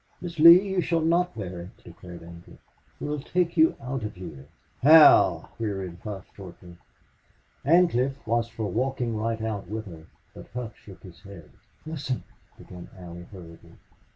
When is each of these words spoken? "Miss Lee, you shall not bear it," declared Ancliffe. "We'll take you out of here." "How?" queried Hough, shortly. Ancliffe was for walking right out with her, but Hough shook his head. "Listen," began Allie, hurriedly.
"Miss 0.19 0.39
Lee, 0.39 0.67
you 0.69 0.81
shall 0.81 1.01
not 1.01 1.37
bear 1.37 1.61
it," 1.61 1.77
declared 1.83 2.23
Ancliffe. 2.23 2.57
"We'll 2.99 3.19
take 3.19 3.55
you 3.55 3.75
out 3.79 4.01
of 4.01 4.15
here." 4.15 4.47
"How?" 4.81 5.49
queried 5.57 5.99
Hough, 6.03 6.25
shortly. 6.35 6.75
Ancliffe 7.63 8.17
was 8.25 8.47
for 8.47 8.65
walking 8.65 9.15
right 9.15 9.43
out 9.43 9.67
with 9.69 9.85
her, 9.85 10.07
but 10.33 10.47
Hough 10.55 10.75
shook 10.75 11.03
his 11.03 11.21
head. 11.21 11.51
"Listen," 11.85 12.23
began 12.57 12.89
Allie, 12.97 13.27
hurriedly. 13.31 13.73